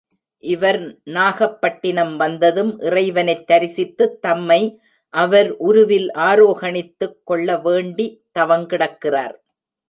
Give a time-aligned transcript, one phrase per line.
[0.43, 0.79] இவர்
[1.05, 4.81] நாகப் பட்டினம் வந்ததும் இறைவனைத் தரிசித்துத் தம்மை
[5.13, 9.37] அவர் உருவில் ஆரோகணித்துக் கொள்ள வேண்டித் தவங் கிடக்கிறார்.